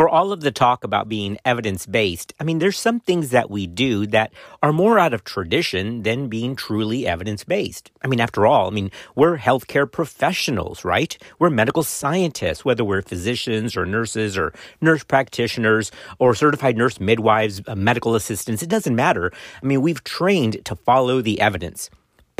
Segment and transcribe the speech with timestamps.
[0.00, 3.50] for all of the talk about being evidence based, I mean, there's some things that
[3.50, 7.90] we do that are more out of tradition than being truly evidence based.
[8.02, 11.18] I mean, after all, I mean, we're healthcare professionals, right?
[11.38, 17.60] We're medical scientists, whether we're physicians or nurses or nurse practitioners or certified nurse midwives,
[17.66, 18.62] uh, medical assistants.
[18.62, 19.30] It doesn't matter.
[19.62, 21.90] I mean, we've trained to follow the evidence.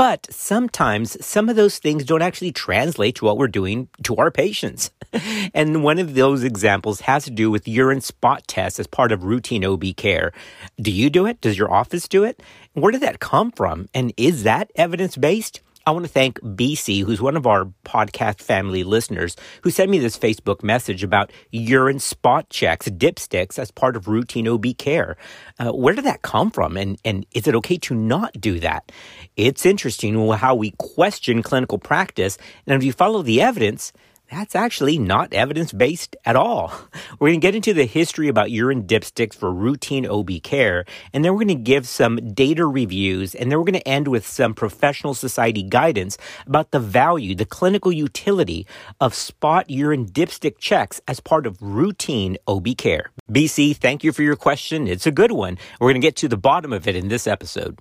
[0.00, 4.30] But sometimes some of those things don't actually translate to what we're doing to our
[4.30, 4.90] patients.
[5.52, 9.24] and one of those examples has to do with urine spot tests as part of
[9.24, 10.32] routine OB care.
[10.80, 11.42] Do you do it?
[11.42, 12.42] Does your office do it?
[12.72, 13.90] Where did that come from?
[13.92, 15.60] And is that evidence based?
[15.90, 19.98] I want to thank BC, who's one of our podcast family listeners, who sent me
[19.98, 25.16] this Facebook message about urine spot checks, dipsticks, as part of routine OB care.
[25.58, 26.76] Uh, where did that come from?
[26.76, 28.92] And, and is it okay to not do that?
[29.36, 32.38] It's interesting how we question clinical practice.
[32.68, 33.92] And if you follow the evidence,
[34.30, 36.72] that's actually not evidence based at all.
[37.18, 41.24] We're going to get into the history about urine dipsticks for routine OB care, and
[41.24, 44.26] then we're going to give some data reviews, and then we're going to end with
[44.26, 48.66] some professional society guidance about the value, the clinical utility
[49.00, 53.10] of spot urine dipstick checks as part of routine OB care.
[53.30, 54.86] BC, thank you for your question.
[54.86, 55.58] It's a good one.
[55.80, 57.78] We're going to get to the bottom of it in this episode.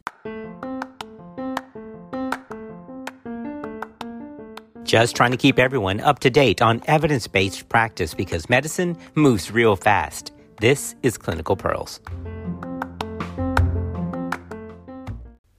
[4.89, 9.51] Just trying to keep everyone up to date on evidence based practice because medicine moves
[9.51, 10.31] real fast.
[10.61, 11.99] This is Clinical Pearls.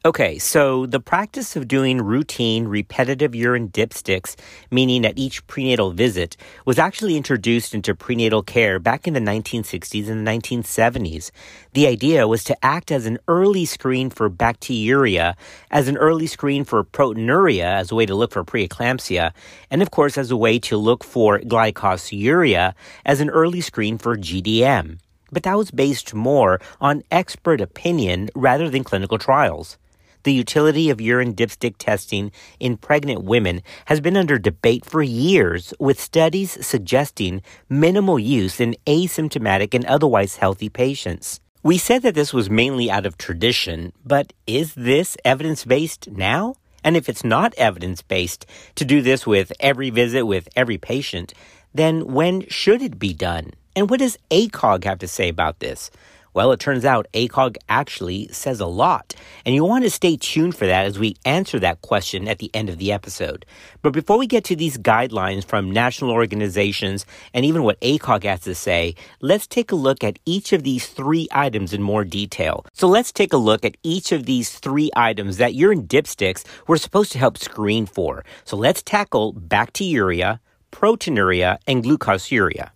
[0.02, 4.34] Okay, so the practice of doing routine, repetitive urine dipsticks,
[4.70, 10.08] meaning at each prenatal visit, was actually introduced into prenatal care back in the 1960s
[10.08, 11.30] and 1970s.
[11.74, 15.34] The idea was to act as an early screen for bacteriuria,
[15.70, 19.34] as an early screen for proteinuria, as a way to look for preeclampsia,
[19.70, 22.72] and of course as a way to look for glycosuria,
[23.04, 24.98] as an early screen for GDM.
[25.30, 29.76] But that was based more on expert opinion rather than clinical trials.
[30.22, 35.72] The utility of urine dipstick testing in pregnant women has been under debate for years,
[35.78, 41.40] with studies suggesting minimal use in asymptomatic and otherwise healthy patients.
[41.62, 46.54] We said that this was mainly out of tradition, but is this evidence based now?
[46.82, 51.34] And if it's not evidence based to do this with every visit with every patient,
[51.74, 53.52] then when should it be done?
[53.76, 55.90] And what does ACOG have to say about this?
[56.32, 59.14] Well, it turns out ACOG actually says a lot,
[59.44, 62.52] and you'll want to stay tuned for that as we answer that question at the
[62.54, 63.44] end of the episode.
[63.82, 67.04] But before we get to these guidelines from national organizations
[67.34, 70.86] and even what ACOG has to say, let's take a look at each of these
[70.86, 72.64] three items in more detail.
[72.74, 76.76] So let's take a look at each of these three items that urine dipsticks were
[76.76, 78.24] supposed to help screen for.
[78.44, 80.38] So let's tackle bacteriuria,
[80.70, 82.70] proteinuria, and glucosuria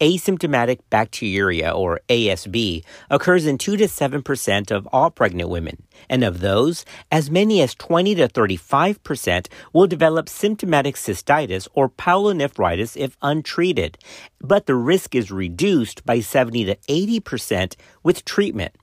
[0.00, 5.82] asymptomatic bacteriuria, or ASB, occurs in 2 to 7% of all pregnant women.
[6.08, 12.96] And of those, as many as 20 to 35% will develop symptomatic cystitis or pyelonephritis
[12.96, 13.98] if untreated.
[14.40, 18.74] But the risk is reduced by 70 to 80% with treatment.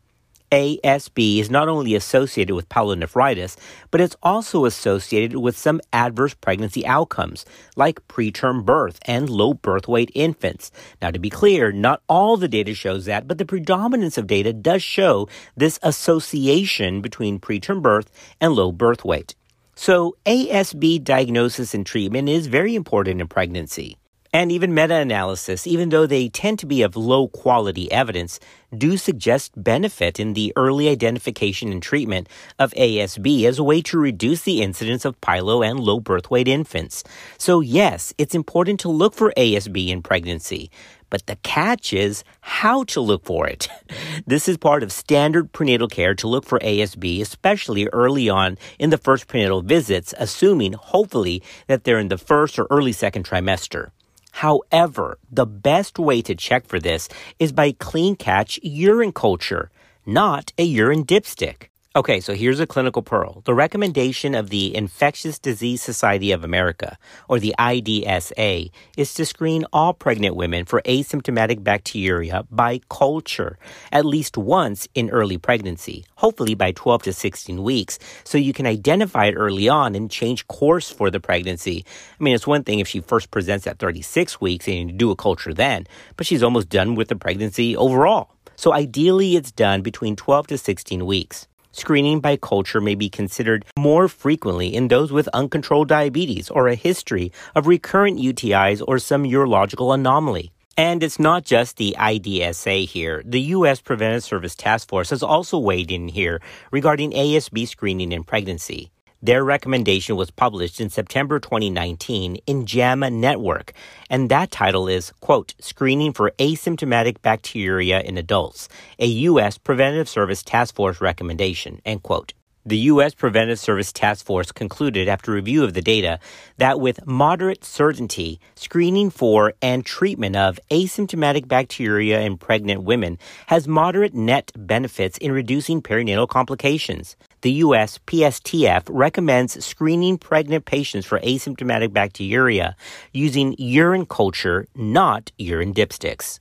[0.51, 3.57] ASB is not only associated with pyelonephritis,
[3.91, 9.87] but it's also associated with some adverse pregnancy outcomes, like preterm birth and low birth
[9.87, 10.71] weight infants.
[11.01, 14.53] Now, to be clear, not all the data shows that, but the predominance of data
[14.53, 18.09] does show this association between preterm birth
[18.39, 19.35] and low birth weight.
[19.75, 23.97] So, ASB diagnosis and treatment is very important in pregnancy.
[24.33, 28.39] And even meta analysis, even though they tend to be of low quality evidence,
[28.77, 32.27] do suggest benefit in the early identification and treatment
[32.59, 36.47] of ASB as a way to reduce the incidence of pyelo and low birth weight
[36.47, 37.03] infants.
[37.37, 40.69] So, yes, it's important to look for ASB in pregnancy.
[41.09, 43.69] But the catch is how to look for it.
[44.25, 48.89] This is part of standard prenatal care to look for ASB, especially early on in
[48.89, 53.91] the first prenatal visits, assuming, hopefully, that they're in the first or early second trimester.
[54.37, 59.71] However, the best way to check for this is by clean catch urine culture,
[60.05, 61.69] not a urine dipstick.
[61.97, 63.41] Okay, so here's a clinical pearl.
[63.45, 66.95] The recommendation of the Infectious Disease Society of America,
[67.27, 73.57] or the IDSA, is to screen all pregnant women for asymptomatic bacteriuria by culture
[73.91, 78.67] at least once in early pregnancy, hopefully by 12 to 16 weeks, so you can
[78.67, 81.83] identify it early on and change course for the pregnancy.
[82.19, 85.09] I mean, it's one thing if she first presents at 36 weeks and you do
[85.09, 88.35] a culture then, but she's almost done with the pregnancy overall.
[88.55, 91.47] So ideally, it's done between 12 to 16 weeks.
[91.77, 96.75] Screening by culture may be considered more frequently in those with uncontrolled diabetes or a
[96.75, 100.51] history of recurrent UTIs or some urological anomaly.
[100.75, 103.23] And it's not just the IDSA here.
[103.25, 103.81] The U.S.
[103.81, 106.39] Preventive Service Task Force has also weighed in here
[106.71, 108.91] regarding ASB screening in pregnancy.
[109.21, 113.73] Their recommendation was published in September 2019 in JAMA Network,
[114.11, 118.69] and that title is, quote, Screening for Asymptomatic Bacteriuria in Adults,
[118.99, 119.57] a U.S.
[119.57, 122.33] Preventive Service Task Force recommendation, end quote.
[122.63, 123.15] The U.S.
[123.15, 126.19] Preventive Service Task Force concluded after review of the data
[126.57, 133.17] that with moderate certainty, screening for and treatment of asymptomatic bacteriuria in pregnant women
[133.47, 137.15] has moderate net benefits in reducing perinatal complications.
[137.41, 137.99] The U.S.
[138.07, 142.73] PSTF recommends screening pregnant patients for asymptomatic bacteriuria
[143.13, 146.39] using urine culture, not urine dipsticks.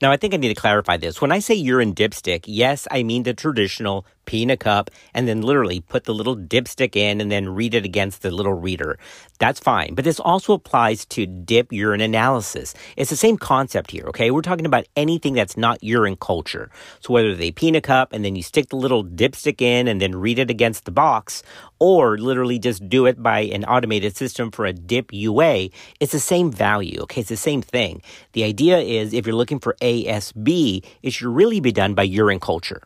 [0.00, 1.20] Now, I think I need to clarify this.
[1.20, 5.26] When I say urine dipstick, yes, I mean the traditional pee in a cup and
[5.26, 8.98] then literally put the little dipstick in and then read it against the little reader.
[9.38, 9.94] That's fine.
[9.94, 12.74] But this also applies to dip urine analysis.
[12.96, 14.30] It's the same concept here, okay?
[14.30, 16.70] We're talking about anything that's not urine culture.
[17.00, 19.88] So whether they pee in a cup and then you stick the little dipstick in
[19.88, 21.42] and then read it against the box,
[21.78, 25.70] or literally just do it by an automated system for a dip UA,
[26.00, 27.20] it's the same value, okay?
[27.20, 28.02] It's the same thing.
[28.32, 32.40] The idea is if you're looking for ASB, it should really be done by urine
[32.40, 32.82] culture.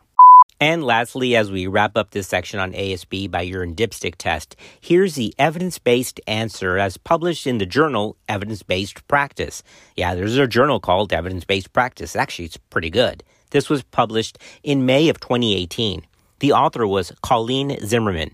[0.63, 5.15] And lastly, as we wrap up this section on ASB by urine dipstick test, here's
[5.15, 9.61] the evidence based answer as published in the journal Evidence Based Practice.
[9.97, 12.15] Yeah, there's a journal called Evidence Based Practice.
[12.15, 13.25] Actually, it's pretty good.
[13.49, 16.07] This was published in May of 2018.
[16.39, 18.33] The author was Colleen Zimmerman.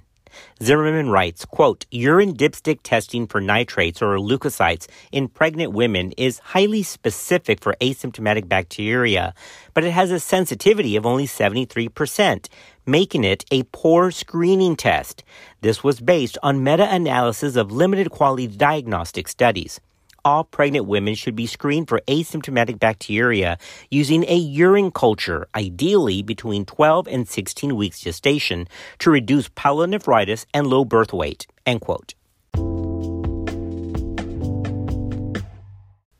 [0.61, 6.83] Zimmerman writes, quote, urine dipstick testing for nitrates or leukocytes in pregnant women is highly
[6.83, 9.33] specific for asymptomatic bacteriuria,
[9.73, 12.47] but it has a sensitivity of only 73%,
[12.85, 15.23] making it a poor screening test.
[15.61, 19.79] This was based on meta-analysis of limited quality diagnostic studies
[20.29, 23.57] all pregnant women should be screened for asymptomatic bacteriuria
[23.89, 28.67] using a urine culture, ideally between 12 and 16 weeks gestation,
[28.99, 31.47] to reduce pyelonephritis and low birth weight.
[31.65, 32.13] End quote.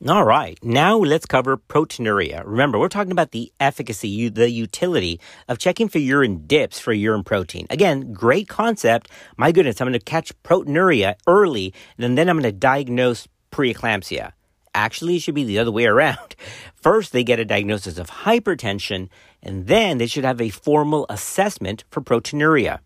[0.07, 2.41] All right, now let's cover proteinuria.
[2.45, 7.23] Remember, we're talking about the efficacy, the utility of checking for urine dips for urine
[7.23, 7.67] protein.
[7.69, 9.11] Again, great concept.
[9.37, 14.33] My goodness, I'm going to catch proteinuria early, and then I'm going to diagnose preeclampsia.
[14.73, 16.35] Actually, it should be the other way around.
[16.75, 19.09] First, they get a diagnosis of hypertension,
[19.41, 22.79] and then they should have a formal assessment for proteinuria.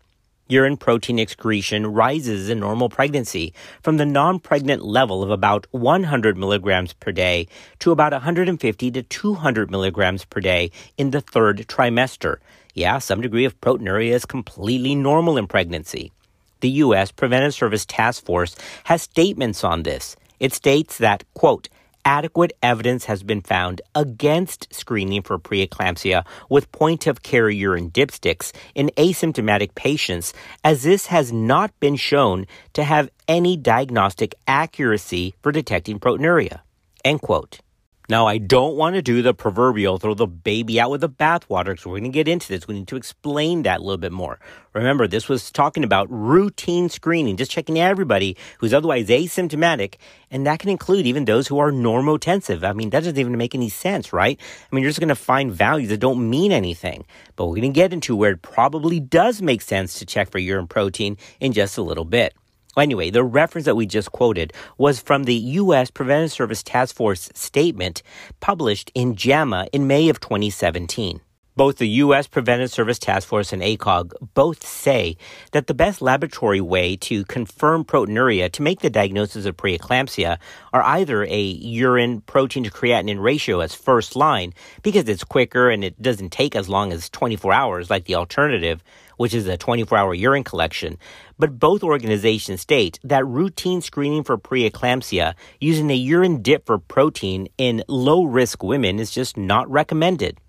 [0.46, 6.36] Urine protein excretion rises in normal pregnancy from the non pregnant level of about 100
[6.36, 12.36] milligrams per day to about 150 to 200 milligrams per day in the third trimester.
[12.74, 16.12] Yeah, some degree of proteinuria is completely normal in pregnancy.
[16.60, 17.10] The U.S.
[17.10, 20.14] Preventive Service Task Force has statements on this.
[20.44, 21.70] It states that, quote,
[22.04, 28.52] adequate evidence has been found against screening for preeclampsia with point of care urine dipsticks
[28.74, 35.50] in asymptomatic patients, as this has not been shown to have any diagnostic accuracy for
[35.50, 36.60] detecting proteinuria.
[37.06, 37.60] End quote.
[38.06, 41.68] Now, I don't want to do the proverbial throw the baby out with the bathwater
[41.68, 42.68] because we're going to get into this.
[42.68, 44.38] We need to explain that a little bit more.
[44.74, 49.94] Remember, this was talking about routine screening, just checking everybody who's otherwise asymptomatic,
[50.30, 52.62] and that can include even those who are normotensive.
[52.62, 54.38] I mean, that doesn't even make any sense, right?
[54.38, 57.06] I mean, you're just going to find values that don't mean anything.
[57.36, 60.38] But we're going to get into where it probably does make sense to check for
[60.38, 62.34] urine protein in just a little bit.
[62.76, 65.90] Anyway, the reference that we just quoted was from the U.S.
[65.90, 68.02] Preventive Service Task Force statement
[68.40, 71.20] published in JAMA in May of 2017.
[71.56, 72.26] Both the U.S.
[72.26, 75.16] Preventive Service Task Force and ACOG both say
[75.52, 80.38] that the best laboratory way to confirm proteinuria to make the diagnosis of preeclampsia
[80.72, 85.84] are either a urine protein to creatinine ratio as first line because it's quicker and
[85.84, 88.82] it doesn't take as long as 24 hours like the alternative,
[89.16, 90.98] which is a 24 hour urine collection.
[91.38, 97.46] But both organizations state that routine screening for preeclampsia using a urine dip for protein
[97.58, 100.40] in low risk women is just not recommended.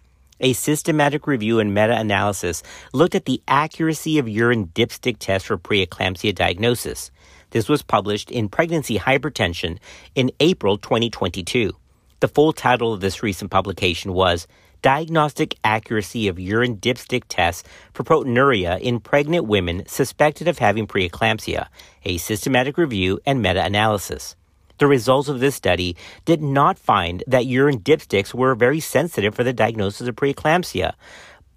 [0.42, 2.62] A systematic review and meta analysis
[2.92, 7.10] looked at the accuracy of urine dipstick tests for preeclampsia diagnosis.
[7.52, 9.78] This was published in Pregnancy Hypertension
[10.14, 11.72] in April 2022.
[12.20, 14.46] The full title of this recent publication was
[14.82, 17.64] Diagnostic Accuracy of Urine Dipstick Tests
[17.94, 21.68] for Proteinuria in Pregnant Women Suspected of Having Preeclampsia,
[22.04, 24.36] a systematic review and meta analysis.
[24.78, 29.44] The results of this study did not find that urine dipsticks were very sensitive for
[29.44, 30.94] the diagnosis of preeclampsia.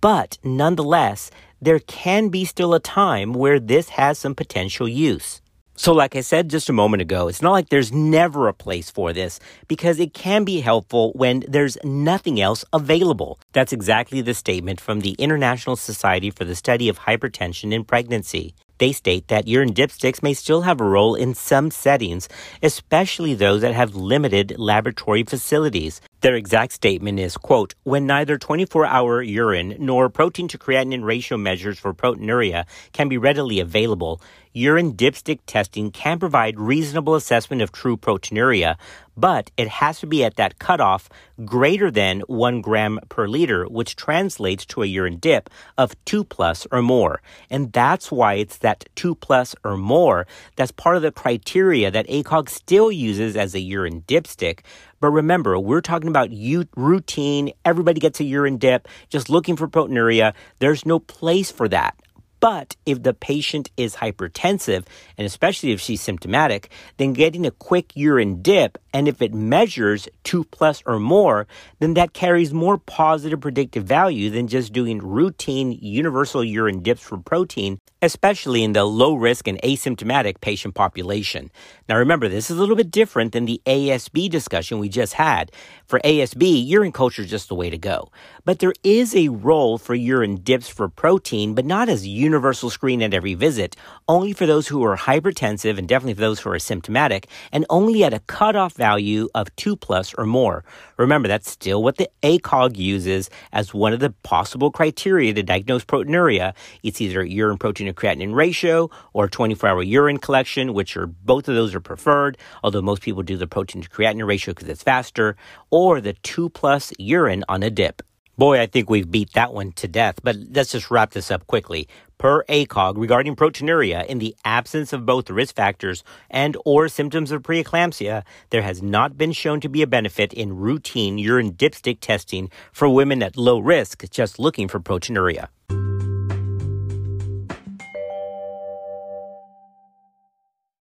[0.00, 5.40] But nonetheless, there can be still a time where this has some potential use.
[5.78, 8.90] So, like I said just a moment ago, it's not like there's never a place
[8.90, 13.38] for this because it can be helpful when there's nothing else available.
[13.52, 18.56] That's exactly the statement from the International Society for the Study of Hypertension in Pregnancy.
[18.78, 22.28] They state that urine dipsticks may still have a role in some settings,
[22.62, 26.00] especially those that have limited laboratory facilities.
[26.20, 31.78] Their exact statement is, quote, when neither 24-hour urine nor protein to creatinine ratio measures
[31.78, 34.20] for proteinuria can be readily available,
[34.52, 38.76] urine dipstick testing can provide reasonable assessment of true proteinuria,
[39.16, 41.08] but it has to be at that cutoff
[41.44, 46.66] greater than 1 gram per liter, which translates to a urine dip of 2 plus
[46.72, 47.20] or more.
[47.48, 52.08] And that's why it's that 2 plus or more that's part of the criteria that
[52.08, 54.60] ACOG still uses as a urine dipstick.
[55.00, 56.30] But remember, we're talking about
[56.76, 60.34] routine, everybody gets a urine dip, just looking for proteinuria.
[60.58, 61.96] There's no place for that.
[62.40, 67.96] But if the patient is hypertensive, and especially if she's symptomatic, then getting a quick
[67.96, 71.46] urine dip, and if it measures 2 plus or more,
[71.80, 77.18] then that carries more positive predictive value than just doing routine universal urine dips for
[77.18, 81.50] protein, especially in the low risk and asymptomatic patient population.
[81.88, 85.50] Now remember, this is a little bit different than the ASB discussion we just had.
[85.86, 88.10] For ASB, urine culture is just the way to go.
[88.44, 92.27] But there is a role for urine dips for protein, but not as universal
[92.70, 93.76] screen at every visit,
[94.08, 98.04] only for those who are hypertensive and definitely for those who are symptomatic, and only
[98.04, 100.64] at a cutoff value of 2 plus or more.
[100.96, 105.84] Remember, that's still what the ACOG uses as one of the possible criteria to diagnose
[105.84, 106.54] proteinuria.
[106.82, 111.48] It's either urine protein to creatinine ratio or 24 hour urine collection, which are both
[111.48, 114.82] of those are preferred, although most people do the protein to creatinine ratio because it's
[114.82, 115.36] faster,
[115.70, 118.02] or the 2 plus urine on a dip.
[118.38, 121.48] Boy, I think we've beat that one to death, but let's just wrap this up
[121.48, 121.88] quickly.
[122.18, 127.42] Per ACOG regarding proteinuria, in the absence of both risk factors and or symptoms of
[127.42, 132.50] preeclampsia, there has not been shown to be a benefit in routine urine dipstick testing
[132.72, 135.46] for women at low risk just looking for proteinuria.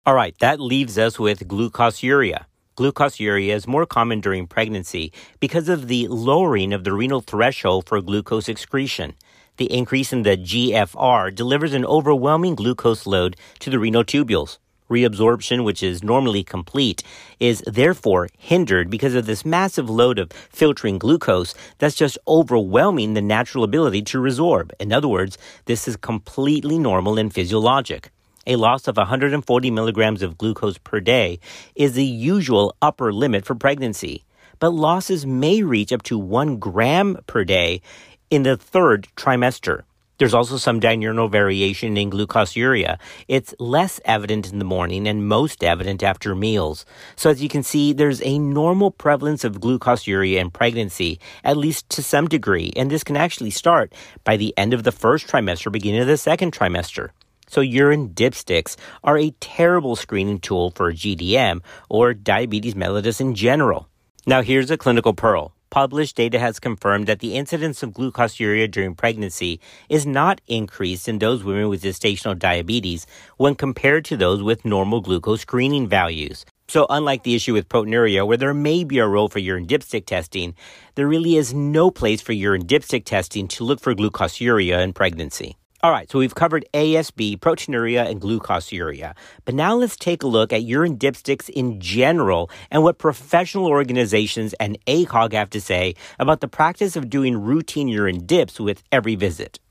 [0.07, 2.45] All right, that leaves us with glucosuria.
[2.77, 8.01] Glucosuria is more common during pregnancy because of the lowering of the renal threshold for
[8.01, 9.13] glucose excretion.
[9.57, 14.57] The increase in the GFR delivers an overwhelming glucose load to the renal tubules.
[14.89, 17.03] Reabsorption, which is normally complete,
[17.39, 23.21] is therefore hindered because of this massive load of filtering glucose that's just overwhelming the
[23.21, 24.71] natural ability to resorb.
[24.79, 28.11] In other words, this is completely normal and physiologic
[28.47, 31.37] a loss of 140 milligrams of glucose per day
[31.75, 34.23] is the usual upper limit for pregnancy.
[34.59, 37.81] But losses may reach up to 1 gram per day
[38.29, 39.83] in the third trimester.
[40.17, 42.97] There's also some diurnal variation in glucosuria.
[43.27, 46.85] It's less evident in the morning and most evident after meals.
[47.15, 51.87] So as you can see, there's a normal prevalence of glucosuria in pregnancy, at least
[51.91, 53.93] to some degree, and this can actually start
[54.23, 57.09] by the end of the first trimester, beginning of the second trimester.
[57.47, 63.87] So urine dipsticks are a terrible screening tool for GDM or diabetes mellitus in general.
[64.25, 65.53] Now here's a clinical pearl.
[65.69, 69.59] Published data has confirmed that the incidence of glucosuria during pregnancy
[69.89, 73.05] is not increased in those women with gestational diabetes
[73.35, 76.45] when compared to those with normal glucose screening values.
[76.69, 80.05] So, unlike the issue with proteinuria, where there may be a role for urine dipstick
[80.05, 80.55] testing,
[80.95, 85.57] there really is no place for urine dipstick testing to look for glucosuria in pregnancy.
[85.87, 89.15] All right, so we've covered ASB, proteinuria, and glucosuria.
[89.45, 94.53] But now let's take a look at urine dipsticks in general and what professional organizations
[94.55, 99.15] and ACOG have to say about the practice of doing routine urine dips with every
[99.15, 99.61] visit.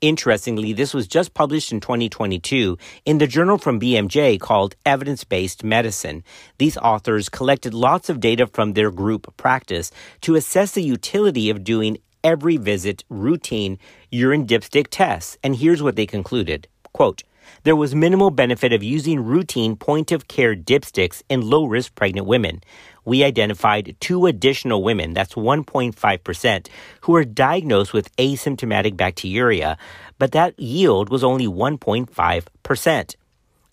[0.00, 5.62] Interestingly, this was just published in 2022 in the journal from BMJ called Evidence Based
[5.62, 6.22] Medicine.
[6.58, 11.64] These authors collected lots of data from their group practice to assess the utility of
[11.64, 13.78] doing every visit routine
[14.10, 15.38] urine dipstick tests.
[15.42, 16.68] And here's what they concluded.
[16.92, 17.22] Quote,
[17.62, 22.26] there was minimal benefit of using routine point of care dipsticks in low risk pregnant
[22.26, 22.60] women.
[23.04, 26.68] We identified two additional women, that's 1.5%,
[27.00, 29.78] who were diagnosed with asymptomatic bacteriuria,
[30.18, 33.14] but that yield was only 1.5%.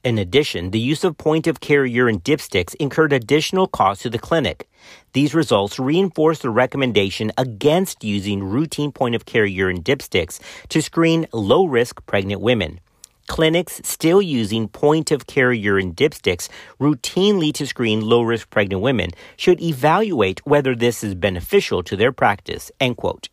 [0.06, 4.20] In addition, the use of point of care urine dipsticks incurred additional costs to the
[4.20, 4.70] clinic.
[5.14, 10.40] These results reinforce the recommendation against using routine point of care urine dipsticks
[10.70, 12.80] to screen low risk pregnant women.
[13.28, 16.48] Clinics still using point of care urine dipsticks
[16.80, 22.12] routinely to screen low risk pregnant women should evaluate whether this is beneficial to their
[22.12, 22.72] practice.
[22.80, 23.30] End quote.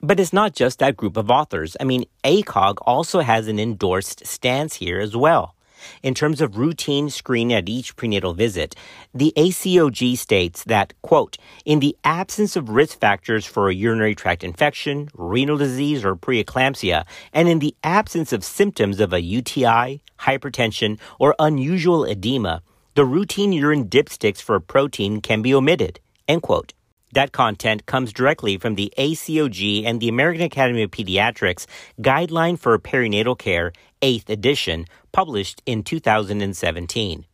[0.00, 1.76] But it's not just that group of authors.
[1.78, 5.54] I mean, ACOG also has an endorsed stance here as well.
[6.02, 8.74] In terms of routine screening at each prenatal visit,
[9.14, 14.44] the ACOG states that, quote, in the absence of risk factors for a urinary tract
[14.44, 20.98] infection, renal disease, or preeclampsia, and in the absence of symptoms of a UTI, hypertension,
[21.18, 22.62] or unusual edema,
[22.94, 25.98] the routine urine dipsticks for protein can be omitted,
[26.28, 26.74] end quote.
[27.12, 31.66] That content comes directly from the ACOG and the American Academy of Pediatrics
[32.00, 37.26] Guideline for Perinatal Care, 8th edition, published in 2017.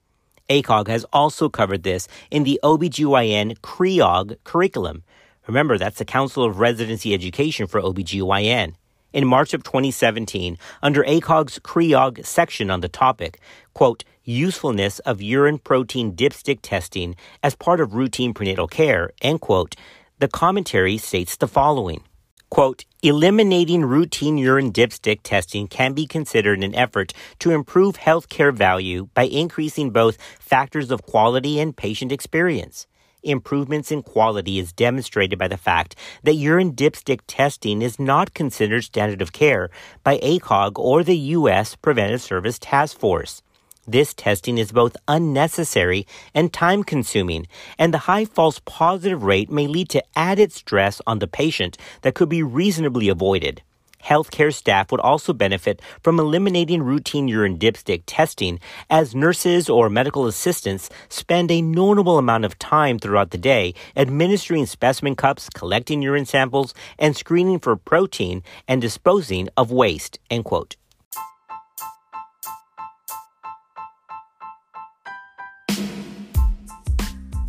[0.51, 5.05] ACOG has also covered this in the OBGYN CREOG curriculum.
[5.47, 8.75] Remember, that's the Council of Residency Education for OBGYN.
[9.11, 13.41] In March of 2017, under ACOG's CREOG section on the topic,
[13.73, 19.77] quote, usefulness of urine protein dipstick testing as part of routine prenatal care, end quote,
[20.19, 22.03] the commentary states the following.
[22.51, 29.09] Quote, eliminating routine urine dipstick testing can be considered an effort to improve healthcare value
[29.15, 32.87] by increasing both factors of quality and patient experience.
[33.25, 38.85] Improvements in quality is demonstrated by the fact that urine dipstick testing is not considered
[38.85, 39.71] standard of care
[40.05, 41.75] by ACOG or the U.S.
[41.75, 43.43] Preventive Service Task Force.
[43.89, 49.67] This testing is both unnecessary and time consuming, and the high false positive rate may
[49.67, 53.63] lead to added stress on the patient that could be reasonably avoided.
[54.05, 60.27] Healthcare staff would also benefit from eliminating routine urine dipstick testing as nurses or medical
[60.27, 66.27] assistants spend a notable amount of time throughout the day administering specimen cups, collecting urine
[66.27, 70.19] samples, and screening for protein and disposing of waste.
[70.31, 70.77] End quote.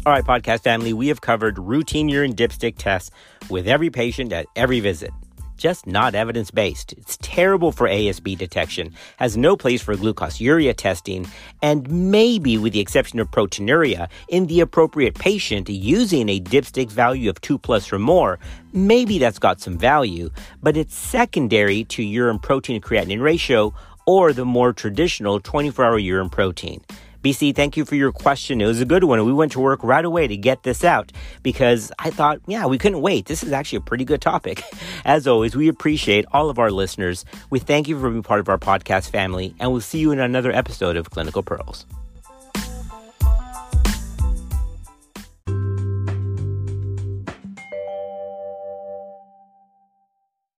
[0.05, 3.11] All right, podcast family, we have covered routine urine dipstick tests
[3.49, 5.11] with every patient at every visit.
[5.59, 6.93] Just not evidence based.
[6.93, 11.27] It's terrible for ASB detection, has no place for glucosuria testing,
[11.61, 17.29] and maybe, with the exception of proteinuria, in the appropriate patient using a dipstick value
[17.29, 18.39] of 2 plus or more,
[18.71, 20.29] maybe that's got some value,
[20.63, 23.73] but it's secondary to urine protein to creatinine ratio
[24.05, 26.81] or the more traditional 24 hour urine protein.
[27.23, 28.61] BC, thank you for your question.
[28.61, 29.23] It was a good one.
[29.25, 31.11] We went to work right away to get this out
[31.43, 33.25] because I thought, yeah, we couldn't wait.
[33.25, 34.63] This is actually a pretty good topic.
[35.05, 37.25] As always, we appreciate all of our listeners.
[37.49, 40.19] We thank you for being part of our podcast family, and we'll see you in
[40.19, 41.85] another episode of Clinical Pearls.